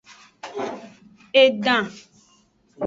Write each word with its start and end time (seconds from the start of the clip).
Edan. 1.43 1.87